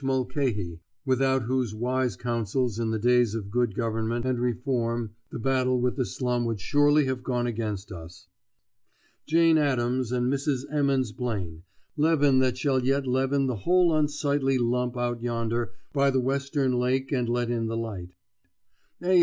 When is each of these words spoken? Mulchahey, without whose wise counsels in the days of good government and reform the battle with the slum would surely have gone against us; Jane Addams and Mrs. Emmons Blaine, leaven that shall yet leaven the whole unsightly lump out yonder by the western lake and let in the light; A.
Mulchahey, 0.03 0.79
without 1.05 1.43
whose 1.43 1.75
wise 1.75 2.15
counsels 2.15 2.79
in 2.79 2.89
the 2.89 2.97
days 2.97 3.35
of 3.35 3.51
good 3.51 3.75
government 3.75 4.25
and 4.25 4.39
reform 4.39 5.13
the 5.29 5.37
battle 5.37 5.79
with 5.79 5.95
the 5.95 6.07
slum 6.07 6.43
would 6.45 6.59
surely 6.59 7.05
have 7.05 7.21
gone 7.21 7.45
against 7.45 7.91
us; 7.91 8.27
Jane 9.27 9.59
Addams 9.59 10.11
and 10.11 10.25
Mrs. 10.33 10.63
Emmons 10.73 11.11
Blaine, 11.11 11.61
leaven 11.95 12.39
that 12.39 12.57
shall 12.57 12.83
yet 12.83 13.05
leaven 13.05 13.45
the 13.45 13.57
whole 13.57 13.95
unsightly 13.95 14.57
lump 14.57 14.97
out 14.97 15.21
yonder 15.21 15.71
by 15.93 16.09
the 16.09 16.19
western 16.19 16.79
lake 16.79 17.11
and 17.11 17.29
let 17.29 17.51
in 17.51 17.67
the 17.67 17.77
light; 17.77 18.09
A. 19.03 19.19